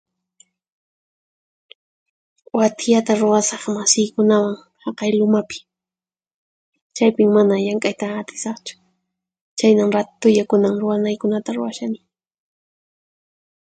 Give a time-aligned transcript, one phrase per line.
[2.57, 5.57] Wathiyata ruwasaq masiykunawan haqay lumapi.
[6.95, 8.73] Chaypin mana llank'ayta atisaqchu,
[9.57, 11.99] chhaynan ratulla kunan ruwanaykunata ruwashani.